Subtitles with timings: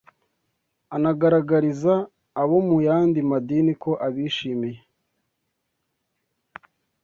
[0.95, 1.93] anagaragariza
[2.41, 4.79] abo mu yandi madini ko abishimiye,